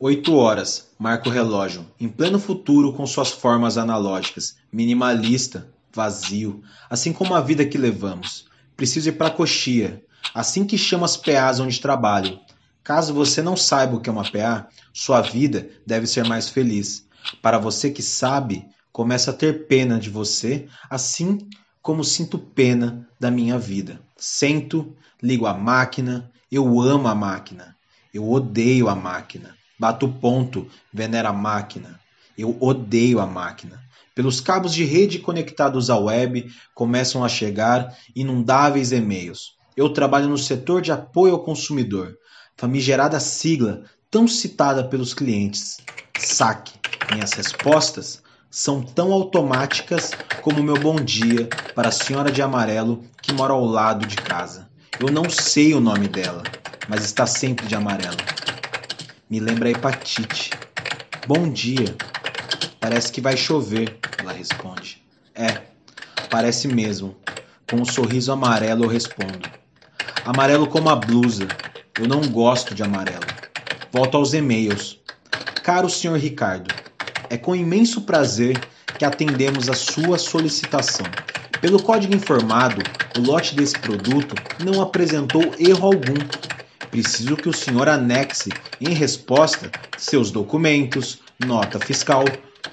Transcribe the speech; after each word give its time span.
Oito 0.00 0.36
horas, 0.36 0.90
marca 0.96 1.28
o 1.28 1.32
relógio, 1.32 1.84
em 1.98 2.08
pleno 2.08 2.38
futuro 2.38 2.92
com 2.92 3.04
suas 3.04 3.32
formas 3.32 3.76
analógicas, 3.76 4.56
minimalista, 4.72 5.68
vazio, 5.92 6.62
assim 6.88 7.12
como 7.12 7.34
a 7.34 7.40
vida 7.40 7.66
que 7.66 7.76
levamos. 7.76 8.46
Preciso 8.76 9.08
ir 9.08 9.18
para 9.18 9.32
Coxia, 9.32 10.00
assim 10.32 10.64
que 10.64 10.78
chamo 10.78 11.04
as 11.04 11.16
PAs 11.16 11.58
onde 11.58 11.80
trabalho. 11.80 12.38
Caso 12.84 13.12
você 13.12 13.42
não 13.42 13.56
saiba 13.56 13.96
o 13.96 14.00
que 14.00 14.08
é 14.08 14.12
uma 14.12 14.22
PA, 14.22 14.68
sua 14.92 15.20
vida 15.20 15.68
deve 15.84 16.06
ser 16.06 16.24
mais 16.24 16.48
feliz. 16.48 17.04
Para 17.42 17.58
você 17.58 17.90
que 17.90 18.00
sabe, 18.00 18.68
começa 18.92 19.32
a 19.32 19.34
ter 19.34 19.66
pena 19.66 19.98
de 19.98 20.10
você, 20.10 20.68
assim 20.88 21.40
como 21.82 22.04
sinto 22.04 22.38
pena 22.38 23.08
da 23.18 23.32
minha 23.32 23.58
vida. 23.58 24.00
Sento, 24.16 24.94
ligo 25.20 25.44
a 25.44 25.54
máquina, 25.54 26.30
eu 26.52 26.80
amo 26.80 27.08
a 27.08 27.16
máquina, 27.16 27.76
eu 28.14 28.30
odeio 28.30 28.88
a 28.88 28.94
máquina. 28.94 29.58
Bato 29.78 30.08
ponto, 30.08 30.66
venera 30.92 31.28
a 31.28 31.32
máquina. 31.32 32.00
Eu 32.36 32.56
odeio 32.60 33.20
a 33.20 33.26
máquina. 33.26 33.80
Pelos 34.14 34.40
cabos 34.40 34.74
de 34.74 34.84
rede 34.84 35.20
conectados 35.20 35.90
à 35.90 35.96
web 35.96 36.50
começam 36.74 37.24
a 37.24 37.28
chegar 37.28 37.96
inundáveis 38.16 38.90
e-mails. 38.90 39.52
Eu 39.76 39.90
trabalho 39.90 40.28
no 40.28 40.36
setor 40.36 40.82
de 40.82 40.90
apoio 40.90 41.34
ao 41.34 41.44
consumidor, 41.44 42.16
famigerada 42.56 43.20
sigla 43.20 43.84
tão 44.10 44.26
citada 44.26 44.82
pelos 44.82 45.14
clientes. 45.14 45.78
Saque. 46.18 46.72
Minhas 47.12 47.32
respostas 47.32 48.20
são 48.50 48.82
tão 48.82 49.12
automáticas 49.12 50.10
como 50.42 50.62
meu 50.62 50.78
bom 50.80 50.96
dia 50.96 51.48
para 51.74 51.90
a 51.90 51.92
senhora 51.92 52.32
de 52.32 52.42
amarelo 52.42 53.04
que 53.22 53.32
mora 53.32 53.52
ao 53.52 53.64
lado 53.64 54.04
de 54.04 54.16
casa. 54.16 54.68
Eu 54.98 55.12
não 55.12 55.30
sei 55.30 55.74
o 55.74 55.80
nome 55.80 56.08
dela, 56.08 56.42
mas 56.88 57.04
está 57.04 57.24
sempre 57.24 57.66
de 57.66 57.76
amarelo. 57.76 58.16
Me 59.30 59.40
lembra 59.40 59.68
a 59.68 59.72
hepatite. 59.72 60.52
Bom 61.26 61.50
dia. 61.50 61.94
Parece 62.80 63.12
que 63.12 63.20
vai 63.20 63.36
chover, 63.36 63.98
ela 64.16 64.32
responde. 64.32 65.02
É, 65.34 65.60
parece 66.30 66.66
mesmo. 66.66 67.14
Com 67.70 67.82
um 67.82 67.84
sorriso 67.84 68.32
amarelo 68.32 68.84
eu 68.84 68.88
respondo. 68.88 69.46
Amarelo 70.24 70.66
como 70.66 70.88
a 70.88 70.96
blusa. 70.96 71.46
Eu 72.00 72.08
não 72.08 72.22
gosto 72.22 72.74
de 72.74 72.82
amarelo. 72.82 73.26
Volto 73.92 74.16
aos 74.16 74.32
e-mails. 74.32 74.98
Caro 75.62 75.90
Sr. 75.90 76.16
Ricardo, 76.16 76.74
é 77.28 77.36
com 77.36 77.54
imenso 77.54 78.00
prazer 78.00 78.58
que 78.98 79.04
atendemos 79.04 79.68
a 79.68 79.74
sua 79.74 80.16
solicitação. 80.16 81.04
Pelo 81.60 81.82
código 81.82 82.14
informado, 82.14 82.80
o 83.18 83.20
lote 83.20 83.54
desse 83.54 83.78
produto 83.78 84.34
não 84.64 84.80
apresentou 84.80 85.54
erro 85.58 85.84
algum 85.84 86.16
preciso 86.90 87.36
que 87.36 87.48
o 87.48 87.52
senhor 87.52 87.88
anexe, 87.88 88.50
em 88.80 88.92
resposta, 88.92 89.70
seus 89.96 90.30
documentos, 90.30 91.20
nota 91.44 91.78
fiscal, 91.78 92.24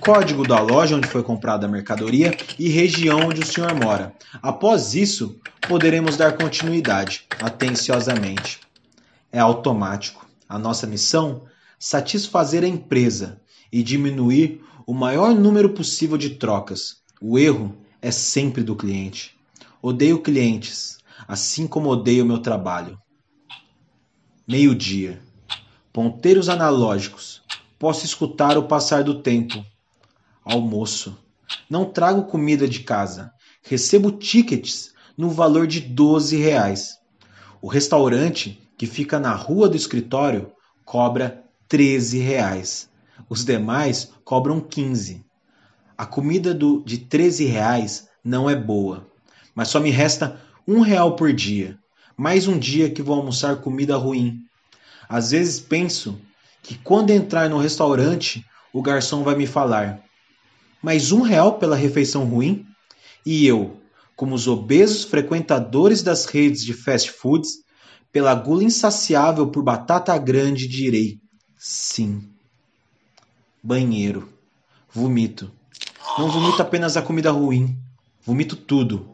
código 0.00 0.46
da 0.46 0.60
loja 0.60 0.96
onde 0.96 1.08
foi 1.08 1.22
comprada 1.22 1.66
a 1.66 1.68
mercadoria 1.68 2.36
e 2.58 2.68
região 2.68 3.28
onde 3.28 3.40
o 3.40 3.46
senhor 3.46 3.74
mora. 3.74 4.14
Após 4.42 4.94
isso, 4.94 5.40
poderemos 5.66 6.16
dar 6.16 6.36
continuidade, 6.36 7.26
atenciosamente. 7.40 8.60
É 9.32 9.38
automático. 9.38 10.28
A 10.48 10.58
nossa 10.58 10.86
missão? 10.86 11.44
Satisfazer 11.78 12.64
a 12.64 12.68
empresa 12.68 13.40
e 13.72 13.82
diminuir 13.82 14.62
o 14.86 14.92
maior 14.92 15.34
número 15.34 15.70
possível 15.70 16.18
de 16.18 16.30
trocas. 16.30 16.96
O 17.20 17.38
erro 17.38 17.76
é 18.02 18.10
sempre 18.10 18.62
do 18.62 18.74
cliente. 18.74 19.36
Odeio 19.80 20.20
clientes, 20.20 20.98
assim 21.28 21.66
como 21.66 21.88
odeio 21.88 22.26
meu 22.26 22.38
trabalho. 22.38 22.98
Meio-dia. 24.50 25.22
Ponteiros 25.92 26.48
analógicos. 26.48 27.40
Posso 27.78 28.04
escutar 28.04 28.58
o 28.58 28.64
passar 28.64 29.04
do 29.04 29.22
tempo. 29.22 29.64
Almoço. 30.44 31.16
Não 31.70 31.84
trago 31.84 32.24
comida 32.24 32.66
de 32.66 32.80
casa. 32.80 33.32
Recebo 33.62 34.10
tickets 34.10 34.92
no 35.16 35.30
valor 35.30 35.68
de 35.68 35.78
12 35.78 36.36
reais. 36.36 36.98
O 37.62 37.68
restaurante, 37.68 38.60
que 38.76 38.86
fica 38.88 39.20
na 39.20 39.36
rua 39.36 39.68
do 39.68 39.76
escritório, 39.76 40.50
cobra 40.84 41.44
13 41.68 42.18
reais. 42.18 42.90
Os 43.28 43.44
demais 43.44 44.10
cobram 44.24 44.60
15. 44.60 45.24
A 45.96 46.04
comida 46.04 46.52
do, 46.52 46.82
de 46.82 46.98
13 46.98 47.44
reais 47.44 48.08
não 48.24 48.50
é 48.50 48.56
boa, 48.56 49.06
mas 49.54 49.68
só 49.68 49.78
me 49.78 49.92
resta 49.92 50.40
um 50.66 50.80
real 50.80 51.14
por 51.14 51.32
dia. 51.32 51.78
Mais 52.16 52.46
um 52.46 52.58
dia 52.58 52.90
que 52.90 53.00
vou 53.00 53.16
almoçar 53.16 53.62
comida 53.62 53.96
ruim. 53.96 54.44
Às 55.10 55.32
vezes 55.32 55.58
penso 55.58 56.20
que 56.62 56.76
quando 56.76 57.10
entrar 57.10 57.50
no 57.50 57.58
restaurante, 57.58 58.46
o 58.72 58.80
garçom 58.80 59.24
vai 59.24 59.34
me 59.34 59.44
falar: 59.44 60.00
mais 60.80 61.10
um 61.10 61.20
real 61.20 61.58
pela 61.58 61.74
refeição 61.74 62.24
ruim? 62.24 62.64
E 63.26 63.44
eu, 63.44 63.80
como 64.14 64.36
os 64.36 64.46
obesos 64.46 65.02
frequentadores 65.02 66.00
das 66.00 66.26
redes 66.26 66.64
de 66.64 66.72
fast 66.72 67.10
foods, 67.10 67.64
pela 68.12 68.32
gula 68.36 68.62
insaciável 68.62 69.48
por 69.48 69.64
batata 69.64 70.16
grande, 70.16 70.68
direi: 70.68 71.18
sim. 71.58 72.22
Banheiro. 73.60 74.32
Vomito. 74.92 75.50
Não 76.16 76.30
vomito 76.30 76.62
apenas 76.62 76.96
a 76.96 77.02
comida 77.02 77.32
ruim. 77.32 77.76
Vomito 78.24 78.54
tudo. 78.54 79.10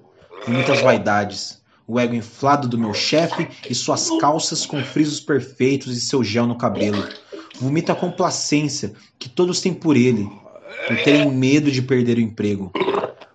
Vomito 0.46 0.72
as 0.72 0.82
vaidades 0.82 1.64
o 1.86 2.00
ego 2.00 2.14
inflado 2.14 2.66
do 2.66 2.78
meu 2.78 2.92
chefe 2.92 3.48
e 3.68 3.74
suas 3.74 4.10
calças 4.18 4.66
com 4.66 4.82
frisos 4.82 5.20
perfeitos 5.20 5.96
e 5.96 6.00
seu 6.00 6.24
gel 6.24 6.46
no 6.46 6.58
cabelo. 6.58 7.06
Vomita 7.60 7.92
a 7.92 7.96
complacência 7.96 8.92
que 9.18 9.28
todos 9.28 9.60
têm 9.60 9.72
por 9.72 9.96
ele, 9.96 10.28
por 10.88 10.96
terem 11.04 11.30
medo 11.30 11.70
de 11.70 11.80
perder 11.80 12.18
o 12.18 12.20
emprego. 12.20 12.72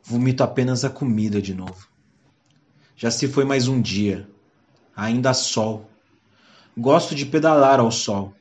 Vomito 0.03 0.43
apenas 0.43 0.83
a 0.83 0.89
comida 0.89 1.41
de 1.41 1.53
novo. 1.53 1.87
Já 2.95 3.09
se 3.09 3.27
foi 3.27 3.45
mais 3.45 3.67
um 3.67 3.81
dia. 3.81 4.27
Ainda 4.95 5.29
há 5.31 5.33
sol. 5.33 5.89
Gosto 6.77 7.15
de 7.15 7.25
pedalar 7.25 7.79
ao 7.79 7.91
sol. 7.91 8.33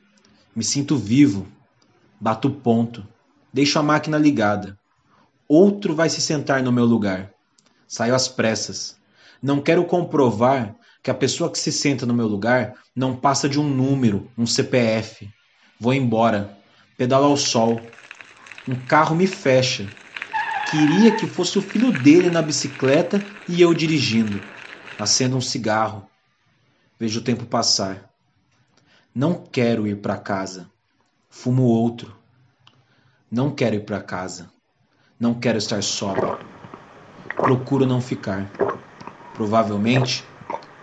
Me 0.55 0.63
sinto 0.63 0.97
vivo. 0.97 1.47
Bato 2.19 2.51
ponto. 2.51 3.07
Deixo 3.51 3.79
a 3.79 3.83
máquina 3.83 4.17
ligada. 4.17 4.77
Outro 5.47 5.95
vai 5.95 6.09
se 6.09 6.21
sentar 6.21 6.61
no 6.61 6.71
meu 6.71 6.85
lugar. 6.85 7.31
Saio 7.87 8.13
às 8.13 8.27
pressas. 8.27 9.00
Não 9.41 9.59
quero 9.59 9.83
comprovar 9.85 10.75
que 11.01 11.09
a 11.09 11.15
pessoa 11.15 11.51
que 11.51 11.57
se 11.57 11.71
senta 11.71 12.05
no 12.05 12.13
meu 12.13 12.27
lugar 12.27 12.75
não 12.95 13.15
passa 13.15 13.49
de 13.49 13.59
um 13.59 13.67
número, 13.67 14.29
um 14.37 14.45
CPF. 14.45 15.27
Vou 15.79 15.93
embora. 15.93 16.55
Pedalo 16.95 17.25
ao 17.25 17.37
sol. 17.37 17.81
Um 18.67 18.75
carro 18.75 19.15
me 19.15 19.25
fecha. 19.25 19.89
Queria 20.69 21.15
que 21.15 21.25
fosse 21.25 21.57
o 21.57 21.61
filho 21.61 21.91
dele 21.91 22.29
na 22.29 22.41
bicicleta 22.41 23.19
e 23.49 23.61
eu 23.61 23.73
dirigindo. 23.73 24.39
Acendo 24.99 25.35
um 25.35 25.41
cigarro. 25.41 26.07
Vejo 26.99 27.19
o 27.19 27.23
tempo 27.23 27.45
passar. 27.45 28.11
Não 29.13 29.33
quero 29.33 29.87
ir 29.87 29.97
para 29.97 30.17
casa. 30.17 30.69
Fumo 31.29 31.63
outro. 31.63 32.15
Não 33.29 33.49
quero 33.49 33.75
ir 33.75 33.85
para 33.85 34.01
casa. 34.01 34.51
Não 35.19 35.33
quero 35.33 35.57
estar 35.57 35.81
sóbrio. 35.81 36.37
Procuro 37.35 37.87
não 37.87 37.99
ficar. 37.99 38.51
Provavelmente 39.41 40.29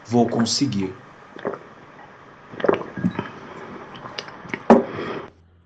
vou 0.04 0.28
conseguir. 0.28 1.07